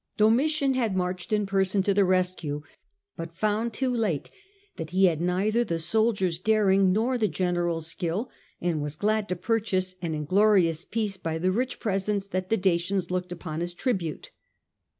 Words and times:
Domitian 0.17 0.73
had 0.73 0.97
marched 0.97 1.31
in 1.31 1.45
person 1.45 1.83
to 1.83 1.93
the 1.93 2.03
rescue, 2.03 2.63
but 3.15 3.35
found 3.37 3.71
too 3.71 3.93
late 3.93 4.31
that 4.77 4.89
he 4.89 5.05
had 5.05 5.21
neither 5.21 5.63
the 5.63 5.77
soldier's 5.77 6.39
daring 6.39 6.91
nor 6.91 7.19
the 7.19 7.27
general's 7.27 7.85
skill, 7.85 8.27
and 8.59 8.81
was 8.81 8.95
glad 8.95 9.29
tc 9.29 9.39
purchase 9.41 9.93
an 10.01 10.15
inglorious 10.15 10.85
peace 10.85 11.17
by 11.17 11.37
the 11.37 11.51
rich 11.51 11.79
presents 11.79 12.25
that 12.25 12.49
the 12.49 12.57
Dacians 12.57 13.11
looked 13.11 13.31
upon 13.31 13.61
as 13.61 13.75
tribute. 13.75 14.31